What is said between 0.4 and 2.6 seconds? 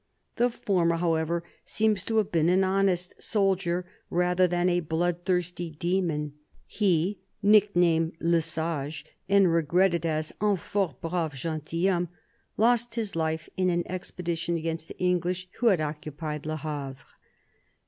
former, however, seems to have been